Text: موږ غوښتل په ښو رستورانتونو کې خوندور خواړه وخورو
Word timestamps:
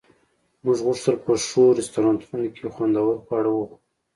موږ 0.63 0.77
غوښتل 0.85 1.15
په 1.25 1.31
ښو 1.47 1.63
رستورانتونو 1.79 2.45
کې 2.55 2.65
خوندور 2.73 3.13
خواړه 3.25 3.51
وخورو 3.53 3.59